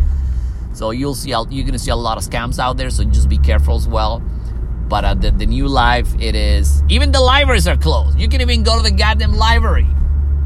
so 0.73 0.89
you'll 0.89 1.13
see 1.13 1.29
you're 1.29 1.63
gonna 1.63 1.77
see 1.77 1.91
a 1.91 1.95
lot 1.95 2.17
of 2.17 2.23
scams 2.23 2.57
out 2.57 2.75
there 2.75 2.89
so 2.89 3.03
just 3.03 3.29
be 3.29 3.37
careful 3.37 3.75
as 3.75 3.87
well 3.87 4.23
but 4.89 5.03
uh, 5.03 5.13
the, 5.15 5.31
the 5.31 5.45
new 5.45 5.67
life, 5.67 6.07
it 6.17 6.33
is. 6.33 6.81
Even 6.87 7.11
the 7.11 7.19
libraries 7.19 7.67
are 7.67 7.75
closed. 7.75 8.17
You 8.17 8.29
can 8.29 8.39
even 8.39 8.63
go 8.63 8.77
to 8.77 8.83
the 8.83 8.95
goddamn 8.95 9.35
library. 9.35 9.85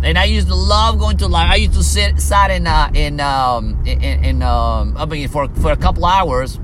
And 0.03 0.17
I 0.17 0.25
used 0.25 0.47
to 0.47 0.55
love 0.55 0.97
going 0.97 1.17
to 1.17 1.27
library. 1.27 1.53
I 1.53 1.55
used 1.65 1.73
to 1.73 1.83
sit 1.83 2.19
sat 2.19 2.49
in 2.49 2.65
uh, 2.65 2.91
in 2.93 3.19
um, 3.19 3.83
in, 3.85 4.01
in 4.01 4.41
um, 4.41 4.97
I 4.97 5.05
mean 5.05 5.27
for 5.27 5.47
for 5.47 5.71
a 5.71 5.77
couple 5.77 6.05
hours 6.05 6.59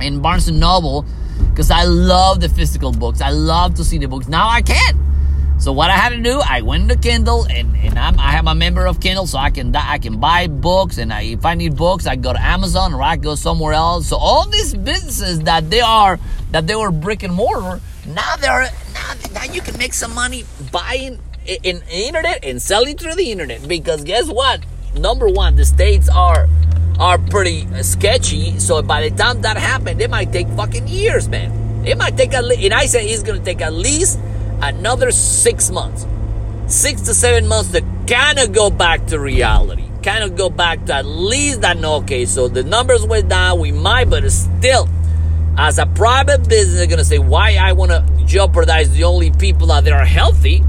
in 0.00 0.20
Barnes 0.20 0.48
and 0.48 0.60
Noble 0.60 1.06
because 1.50 1.70
I 1.70 1.84
love 1.84 2.40
the 2.40 2.48
physical 2.48 2.92
books. 2.92 3.20
I 3.20 3.30
love 3.30 3.74
to 3.74 3.84
see 3.84 3.98
the 3.98 4.06
books. 4.08 4.28
Now 4.28 4.48
I 4.48 4.62
can't. 4.62 4.98
So 5.62 5.70
what 5.70 5.90
I 5.90 5.96
had 5.96 6.08
to 6.08 6.20
do, 6.20 6.40
I 6.44 6.62
went 6.62 6.88
to 6.88 6.98
Kindle, 6.98 7.44
and, 7.44 7.76
and 7.76 7.96
I'm, 7.96 8.18
I 8.18 8.34
am 8.34 8.48
a 8.48 8.54
member 8.54 8.84
of 8.84 8.98
Kindle, 8.98 9.28
so 9.28 9.38
I 9.38 9.50
can 9.50 9.74
I 9.76 9.98
can 9.98 10.18
buy 10.18 10.48
books, 10.48 10.98
and 10.98 11.12
I, 11.12 11.22
if 11.22 11.46
I 11.46 11.54
need 11.54 11.76
books, 11.76 12.04
I 12.04 12.16
go 12.16 12.32
to 12.32 12.40
Amazon 12.40 12.92
or 12.92 13.00
I 13.00 13.14
go 13.14 13.36
somewhere 13.36 13.72
else. 13.72 14.08
So 14.08 14.16
all 14.16 14.44
these 14.48 14.74
businesses 14.74 15.38
that 15.40 15.70
they 15.70 15.80
are 15.80 16.18
that 16.50 16.66
they 16.66 16.74
were 16.74 16.90
brick 16.90 17.22
and 17.22 17.32
mortar, 17.32 17.80
now 18.08 18.34
they're 18.36 18.70
now, 18.92 19.14
now 19.32 19.44
you 19.44 19.60
can 19.60 19.78
make 19.78 19.94
some 19.94 20.12
money 20.14 20.44
buying 20.72 21.20
in, 21.46 21.58
in 21.62 21.82
internet 21.88 22.44
and 22.44 22.60
selling 22.60 22.96
through 22.96 23.14
the 23.14 23.30
internet. 23.30 23.66
Because 23.66 24.04
guess 24.04 24.28
what? 24.28 24.60
Number 24.96 25.28
one, 25.28 25.56
the 25.56 25.64
states 25.64 26.08
are 26.08 26.48
are 26.98 27.18
pretty 27.18 27.66
sketchy. 27.82 28.58
So 28.58 28.82
by 28.82 29.08
the 29.08 29.16
time 29.16 29.42
that 29.42 29.56
happens, 29.56 30.00
it 30.00 30.10
might 30.10 30.32
take 30.32 30.48
fucking 30.48 30.88
years, 30.88 31.28
man. 31.28 31.86
It 31.86 31.98
might 31.98 32.16
take 32.16 32.32
at 32.34 32.44
least, 32.44 32.62
and 32.62 32.74
I 32.74 32.86
say 32.86 33.08
it's 33.08 33.22
gonna 33.22 33.40
take 33.40 33.60
at 33.60 33.72
least 33.72 34.18
another 34.60 35.10
six 35.10 35.70
months, 35.70 36.06
six 36.66 37.02
to 37.02 37.14
seven 37.14 37.48
months 37.48 37.72
to 37.72 37.82
kind 38.06 38.38
of 38.38 38.52
go 38.52 38.70
back 38.70 39.06
to 39.06 39.18
reality, 39.18 39.84
kind 40.02 40.22
of 40.22 40.36
go 40.36 40.48
back 40.48 40.84
to 40.86 40.94
at 40.94 41.06
least 41.06 41.62
that. 41.62 41.82
Okay, 41.82 42.24
so 42.24 42.46
the 42.46 42.62
numbers 42.62 43.04
went 43.04 43.28
down. 43.28 43.58
We 43.58 43.72
might, 43.72 44.10
but 44.10 44.30
still, 44.30 44.88
as 45.58 45.78
a 45.78 45.86
private 45.86 46.48
business, 46.48 46.76
they're 46.76 46.86
gonna 46.86 47.04
say 47.04 47.18
why 47.18 47.56
I 47.56 47.72
want 47.72 47.90
to 47.90 48.06
jeopardize 48.26 48.92
the 48.92 49.04
only 49.04 49.32
people 49.32 49.66
that 49.68 49.88
are 49.88 50.04
healthy. 50.04 50.62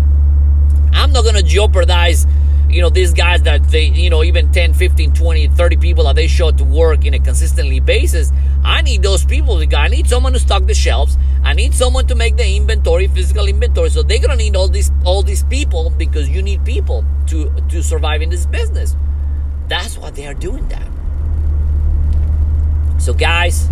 I'm 0.93 1.11
not 1.11 1.25
gonna 1.25 1.43
jeopardize 1.43 2.25
you 2.73 2.81
know 2.81 2.89
these 2.89 3.13
guys 3.13 3.43
that 3.43 3.69
they 3.69 3.83
you 3.83 4.09
know 4.09 4.23
even 4.23 4.51
10 4.51 4.73
15 4.73 5.13
20 5.13 5.47
30 5.49 5.77
people 5.77 6.05
that 6.05 6.15
they 6.15 6.27
show 6.27 6.51
to 6.51 6.63
work 6.63 7.05
in 7.05 7.13
a 7.13 7.19
consistently 7.19 7.79
basis. 7.79 8.31
I 8.63 8.81
need 8.81 9.03
those 9.03 9.25
people 9.25 9.61
i 9.75 9.87
need 9.87 10.07
someone 10.07 10.33
to 10.33 10.39
stock 10.39 10.65
the 10.65 10.73
shelves. 10.73 11.17
I 11.43 11.53
need 11.53 11.73
someone 11.73 12.07
to 12.07 12.15
make 12.15 12.35
the 12.35 12.55
inventory 12.55 13.07
physical 13.07 13.47
inventory. 13.47 13.89
So 13.89 14.01
they're 14.01 14.19
gonna 14.19 14.37
need 14.37 14.55
all 14.55 14.67
these 14.67 14.91
all 15.05 15.21
these 15.21 15.43
people 15.43 15.91
because 15.91 16.29
you 16.29 16.41
need 16.41 16.65
people 16.65 17.05
to 17.27 17.53
to 17.69 17.83
survive 17.83 18.23
in 18.23 18.29
this 18.29 18.47
business. 18.47 18.95
That's 19.67 19.97
why 19.97 20.09
they 20.09 20.25
are 20.25 20.33
doing 20.33 20.67
that. 20.69 20.87
So 22.99 23.13
guys 23.13 23.69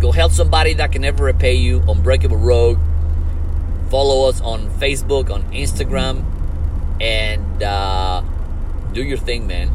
go 0.00 0.12
help 0.12 0.32
somebody 0.32 0.72
that 0.74 0.92
can 0.92 1.02
never 1.02 1.24
repay 1.24 1.54
you. 1.54 1.82
Unbreakable 1.86 2.38
Rogue. 2.38 2.78
Follow 3.90 4.28
us 4.28 4.40
on 4.40 4.68
facebook 4.78 5.30
on 5.30 5.42
instagram 5.50 6.37
and 7.00 7.62
uh 7.62 8.22
do 8.92 9.02
your 9.02 9.18
thing, 9.18 9.46
man. 9.46 9.70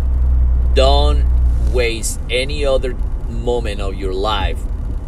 Don't 0.73 1.23
waste 1.71 2.19
any 2.29 2.65
other 2.65 2.95
moment 3.29 3.81
of 3.81 3.95
your 3.95 4.13
life 4.13 4.59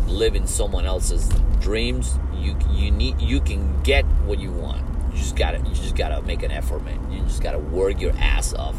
living 0.07 0.47
someone 0.47 0.85
else's 0.85 1.29
dreams. 1.59 2.17
You 2.35 2.55
you 2.71 2.91
need 2.91 3.21
you 3.21 3.41
can 3.41 3.81
get 3.83 4.05
what 4.25 4.39
you 4.39 4.51
want. 4.51 4.83
You 5.11 5.17
just 5.17 5.35
gotta 5.35 5.57
you 5.57 5.73
just 5.73 5.95
gotta 5.95 6.21
make 6.21 6.43
an 6.43 6.51
effort, 6.51 6.83
man. 6.83 7.11
You 7.11 7.21
just 7.23 7.41
gotta 7.41 7.59
work 7.59 7.99
your 7.99 8.13
ass 8.17 8.53
off. 8.53 8.75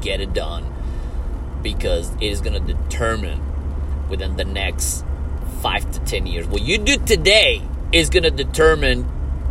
Get 0.00 0.20
it 0.20 0.32
done 0.32 0.72
because 1.62 2.14
it 2.16 2.22
is 2.22 2.40
gonna 2.40 2.60
determine 2.60 3.42
within 4.08 4.36
the 4.36 4.44
next 4.44 5.04
five 5.60 5.90
to 5.92 6.00
ten 6.00 6.26
years. 6.26 6.46
What 6.46 6.62
you 6.62 6.78
do 6.78 6.96
today 6.96 7.62
is 7.92 8.10
gonna 8.10 8.30
determine 8.30 9.06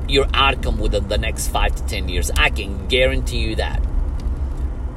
your 0.08 0.28
outcome 0.34 0.78
within 0.80 1.08
the 1.08 1.18
next 1.18 1.48
five 1.48 1.76
to 1.76 1.86
ten 1.86 2.10
years. 2.10 2.32
I 2.32 2.50
can 2.50 2.88
guarantee 2.88 3.40
you 3.40 3.56
that. 3.56 3.82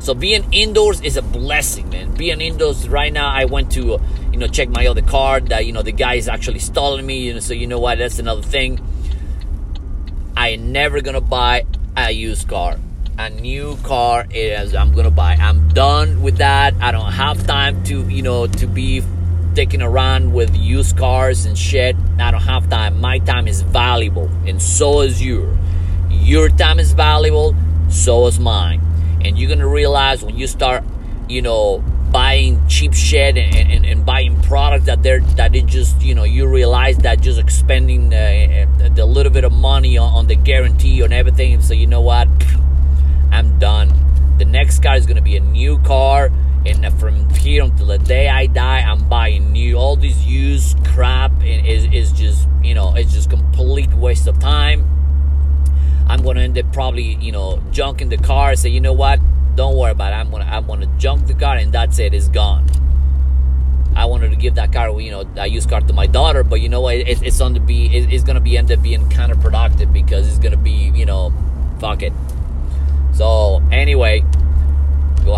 So 0.00 0.15
being 0.15 0.45
indoors 0.53 1.00
is 1.00 1.17
a 1.17 1.23
blessing, 1.23 1.88
man. 1.91 2.15
Being 2.15 2.41
indoors 2.41 2.88
right 2.88 3.12
now, 3.12 3.31
I 3.31 3.47
went 3.47 3.73
to 3.73 4.00
you 4.33 4.38
know 4.38 4.47
check 4.47 4.69
my 4.69 4.87
other 4.87 5.03
car 5.03 5.41
that 5.41 5.67
you 5.67 5.73
know 5.73 5.83
the 5.83 5.93
guy 5.93 6.15
is 6.15 6.29
actually 6.29 6.61
stalling 6.61 7.05
me. 7.05 7.27
You 7.27 7.35
know, 7.35 7.41
so 7.41 7.55
you 7.55 7.67
know 7.67 7.81
what? 7.81 7.99
That's 7.99 8.19
another 8.19 8.43
thing. 8.43 8.81
I 10.37 10.50
am 10.50 10.73
never 10.73 11.00
gonna 11.00 11.21
buy 11.21 11.67
a 11.97 12.11
used 12.12 12.49
car. 12.49 12.79
A 13.19 13.31
new 13.31 13.77
car 13.83 14.27
is 14.31 14.75
I'm 14.75 14.93
gonna 14.93 15.11
buy. 15.11 15.35
I'm 15.35 15.69
done 15.71 16.23
with 16.23 16.37
that. 16.38 16.75
I 16.81 16.93
don't 16.93 17.12
have 17.12 17.45
time 17.47 17.83
to 17.85 18.09
you 18.09 18.23
know 18.23 18.47
to 18.47 18.67
be 18.69 19.03
taking 19.59 19.83
around 19.83 20.33
with 20.33 20.55
used 20.57 20.97
cars 20.97 21.45
and 21.45 21.59
shit. 21.59 21.97
I 22.21 22.31
don't 22.31 22.43
have 22.43 22.71
time. 22.71 23.00
My 23.00 23.19
time 23.19 23.49
is 23.49 23.62
valuable, 23.62 24.31
and 24.47 24.62
so 24.62 25.00
is 25.00 25.21
your. 25.21 25.59
Your 26.11 26.49
time 26.49 26.79
is 26.79 26.93
valuable, 26.93 27.57
so 27.91 28.29
is 28.29 28.38
mine. 28.38 28.81
And 29.25 29.37
you're 29.37 29.49
gonna 29.49 29.67
realize 29.67 30.23
when 30.23 30.37
you 30.37 30.47
start, 30.47 30.85
you 31.29 31.43
know, 31.43 31.83
buying 32.12 32.69
cheap 32.69 32.95
shit 32.95 33.37
and, 33.37 33.73
and, 33.73 33.85
and 33.85 34.07
buying 34.07 34.41
products 34.43 34.87
that 34.87 35.03
they're 35.03 35.21
that 35.41 35.57
it 35.57 35.67
just 35.67 36.00
you 36.03 36.15
know 36.15 36.25
you 36.25 36.47
realize 36.47 36.97
that 36.99 37.21
just 37.21 37.41
expending 37.41 38.15
uh, 38.15 38.65
the 38.95 39.05
little 39.05 39.33
bit 39.33 39.43
of 39.43 39.53
money 39.53 39.99
on, 39.99 40.09
on 40.15 40.27
the 40.29 40.37
guarantee 40.37 41.00
and 41.00 41.12
everything. 41.12 41.61
So 41.62 41.75
you 41.75 41.88
know 41.88 42.00
what, 42.00 42.29
I'm 43.33 43.59
done. 43.59 43.93
The 44.38 44.45
next 44.45 44.85
car 44.85 44.95
is 44.95 45.05
gonna 45.05 45.21
be 45.21 45.37
a 45.37 45.41
new 45.41 45.79
car 45.81 46.31
and 46.67 46.99
from 46.99 47.29
here 47.31 47.62
until 47.62 47.87
the 47.87 47.99
day 47.99 48.29
I 48.29 48.47
die, 48.47 48.81
I'm 48.81 49.09
buying 49.09 49.53
new. 49.53 49.77
All 49.77 49.97
this 49.97 50.25
used 50.25 50.85
crap 50.87 51.33
is, 51.43 51.85
is 51.93 52.12
just, 52.12 52.49
you 52.62 52.75
know, 52.75 52.95
it's 52.95 53.12
just 53.12 53.31
complete 53.31 53.93
waste 53.95 54.27
of 54.27 54.38
time. 54.38 54.87
I'm 56.09 56.23
gonna 56.23 56.41
end 56.41 56.59
up 56.59 56.73
probably, 56.73 57.15
you 57.17 57.33
know, 57.33 57.62
junking 57.71 58.11
the 58.11 58.17
car. 58.17 58.57
Say, 58.57 58.71
you 58.71 58.81
know 58.81 58.93
what? 58.93 59.21
Don't 59.55 59.77
worry 59.77 59.93
about 59.93 60.12
it. 60.12 60.17
I'm 60.17 60.31
gonna, 60.31 60.45
I'm 60.45 60.67
gonna 60.67 60.87
junk 60.99 61.27
the 61.27 61.35
car, 61.35 61.57
and 61.57 61.73
that's 61.73 61.99
it. 61.99 62.15
It's 62.15 62.29
gone. 62.29 62.67
I 63.95 64.05
wanted 64.05 64.31
to 64.31 64.37
give 64.37 64.55
that 64.55 64.73
car, 64.73 65.00
you 65.00 65.11
know, 65.11 65.25
a 65.37 65.47
used 65.47 65.69
car 65.69 65.81
to 65.81 65.93
my 65.93 66.07
daughter, 66.07 66.45
but 66.45 66.61
you 66.61 66.69
know 66.69 66.81
what? 66.81 66.97
It, 66.97 67.21
it's 67.23 67.38
going 67.38 67.55
to 67.55 67.61
be, 67.61 67.87
it, 67.87 68.12
it's 68.12 68.23
gonna 68.23 68.41
be 68.41 68.57
end 68.57 68.71
up 68.71 68.81
being 68.81 69.09
counterproductive 69.09 69.93
because 69.93 70.29
it's 70.29 70.38
gonna 70.38 70.57
be, 70.57 70.93
you 70.95 71.05
know, 71.05 71.33
fuck 71.81 72.03
it. 72.03 72.12
So 73.12 73.61
anyway, 73.73 74.25
go 75.25 75.35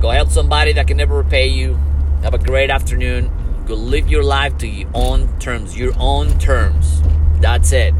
Go 0.00 0.10
help 0.10 0.28
somebody 0.28 0.72
that 0.74 0.86
can 0.86 0.96
never 0.96 1.16
repay 1.16 1.48
you. 1.48 1.74
Have 2.22 2.34
a 2.34 2.38
great 2.38 2.70
afternoon. 2.70 3.30
Go 3.66 3.74
live 3.74 4.08
your 4.08 4.22
life 4.22 4.56
to 4.58 4.66
your 4.66 4.90
own 4.94 5.38
terms. 5.38 5.76
Your 5.76 5.92
own 5.98 6.38
terms. 6.38 7.02
That's 7.40 7.72
it. 7.72 7.94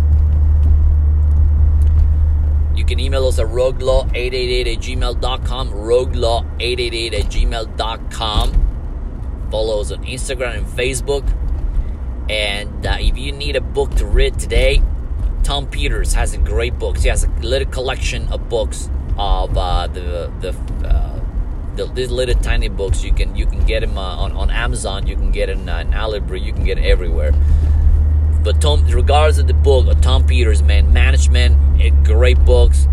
You 2.74 2.84
can 2.84 2.98
email 2.98 3.26
us 3.26 3.38
at 3.38 3.46
roguelaw888 3.46 4.76
at 4.76 4.82
gmail.com. 4.82 5.70
Roguelaw888 5.70 7.14
at 7.14 7.24
gmail.com. 7.26 9.48
Follow 9.50 9.80
us 9.80 9.92
on 9.92 10.04
Instagram 10.04 10.58
and 10.58 10.66
Facebook. 10.66 11.24
And 12.28 12.86
uh, 12.86 12.96
if 12.98 13.16
you 13.16 13.32
need 13.32 13.56
a 13.56 13.60
book 13.60 13.94
to 13.96 14.06
read 14.06 14.38
today, 14.38 14.82
Tom 15.44 15.66
Peters 15.66 16.14
has 16.14 16.34
a 16.34 16.38
great 16.38 16.78
book. 16.78 16.98
He 16.98 17.08
has 17.08 17.24
a 17.24 17.28
little 17.40 17.70
collection 17.70 18.26
of 18.28 18.48
books 18.48 18.90
of 19.16 19.56
uh, 19.56 19.86
the 19.88 20.32
the 20.40 20.88
uh, 20.88 21.13
the, 21.76 21.86
these 21.86 22.10
little 22.10 22.34
tiny 22.36 22.68
books 22.68 23.02
you 23.02 23.12
can 23.12 23.34
you 23.34 23.46
can 23.46 23.64
get 23.66 23.80
them 23.80 23.98
uh, 23.98 24.16
on, 24.16 24.32
on 24.32 24.50
Amazon 24.50 25.06
you 25.06 25.16
can 25.16 25.30
get 25.30 25.46
them 25.46 25.68
uh, 25.68 25.80
in 25.80 25.90
Alibri 25.90 26.42
you 26.42 26.52
can 26.52 26.64
get 26.64 26.78
it 26.78 26.84
everywhere. 26.84 27.32
But 28.42 28.60
Tom 28.60 28.86
regardless 28.86 29.38
of 29.38 29.46
the 29.46 29.54
book 29.54 29.86
uh, 29.86 29.94
Tom 29.94 30.26
Peters 30.26 30.62
man 30.62 30.92
management 30.92 31.80
eh, 31.80 31.90
great 32.04 32.42
books. 32.44 32.88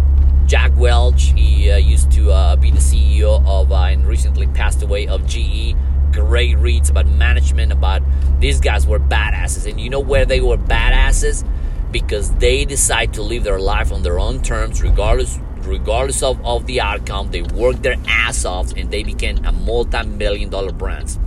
Jack 0.47 0.71
Welch 0.75 1.31
he 1.35 1.71
uh, 1.71 1.77
used 1.77 2.11
to 2.11 2.31
uh, 2.31 2.55
be 2.55 2.71
the 2.71 2.79
CEO 2.79 3.45
of 3.45 3.71
and 3.71 4.05
recently 4.05 4.47
passed 4.47 4.81
away 4.81 5.07
of 5.07 5.25
GE 5.25 5.75
great 6.11 6.57
reads 6.57 6.89
about 6.89 7.07
management 7.07 7.71
about 7.71 8.01
these 8.39 8.59
guys 8.59 8.85
were 8.85 8.99
badasses. 8.99 9.69
And 9.69 9.79
you 9.79 9.89
know 9.89 9.99
where 9.99 10.25
they 10.25 10.41
were 10.41 10.57
badasses? 10.57 11.47
Because 11.91 12.31
they 12.35 12.65
decide 12.65 13.13
to 13.13 13.21
live 13.21 13.43
their 13.43 13.59
life 13.59 13.91
on 13.91 14.03
their 14.03 14.19
own 14.19 14.41
terms 14.41 14.81
regardless 14.81 15.39
regardless 15.65 16.23
of, 16.23 16.43
of 16.45 16.65
the 16.65 16.81
outcome, 16.81 17.31
they 17.31 17.41
worked 17.41 17.83
their 17.83 17.97
ass 18.07 18.45
off 18.45 18.73
and 18.73 18.91
they 18.91 19.03
became 19.03 19.43
a 19.45 19.51
multi-million 19.51 20.49
dollar 20.49 20.71
brands. 20.71 21.17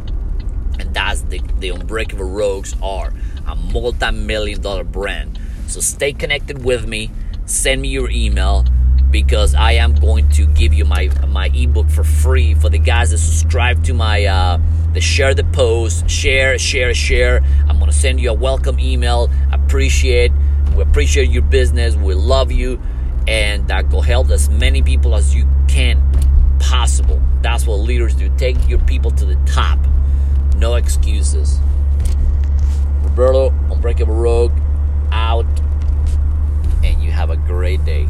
And 0.79 0.93
that's 0.93 1.23
the, 1.23 1.41
the 1.59 1.71
Unbreakable 1.71 2.29
Rogues 2.31 2.75
are 2.83 3.13
a 3.47 3.55
multi-million 3.55 4.61
dollar 4.61 4.85
brand. 4.85 5.39
So 5.67 5.81
stay 5.81 6.13
connected 6.13 6.65
with 6.65 6.87
me. 6.87 7.11
Send 7.47 7.83
me 7.83 7.89
your 7.89 8.11
email 8.11 8.65
because 9.11 9.55
I 9.55 9.73
am 9.73 9.95
going 9.95 10.29
to 10.31 10.45
give 10.47 10.75
you 10.75 10.85
my 10.85 11.09
my 11.29 11.47
ebook 11.55 11.89
for 11.89 12.03
free 12.03 12.55
for 12.55 12.69
the 12.69 12.79
guys 12.79 13.11
that 13.11 13.19
subscribe 13.19 13.85
to 13.85 13.95
my 13.95 14.25
uh 14.25 14.59
the 14.93 15.01
share 15.01 15.35
the 15.35 15.45
post, 15.45 16.11
share, 16.11 16.59
share, 16.59 16.93
share. 16.95 17.41
I'm 17.69 17.79
gonna 17.79 17.93
send 17.93 18.21
you 18.21 18.31
a 18.31 18.35
welcome 18.35 18.81
email. 18.81 19.31
Appreciate 19.53 20.33
we 20.75 20.83
appreciate 20.83 21.31
your 21.31 21.43
business. 21.43 21.95
We 21.95 22.15
love 22.15 22.51
you 22.51 22.81
and 23.27 23.69
that 23.69 23.91
go 23.91 24.01
help 24.01 24.31
as 24.31 24.49
many 24.49 24.83
people 24.83 25.15
as 25.15 25.35
you 25.35 25.49
can 25.69 26.03
possible. 26.59 27.21
That's 27.43 27.67
what 27.67 27.77
leaders 27.77 28.15
do. 28.15 28.31
Take 28.37 28.69
your 28.69 28.79
people 28.81 29.11
to 29.13 29.25
the 29.25 29.37
top. 29.47 29.79
No 30.57 30.75
excuses. 30.75 31.59
Roberto, 33.03 33.51
Unbreakable 33.71 34.15
Rogue, 34.15 34.53
out, 35.13 35.47
and 36.83 37.03
you 37.03 37.11
have 37.11 37.31
a 37.31 37.37
great 37.37 37.85
day. 37.85 38.09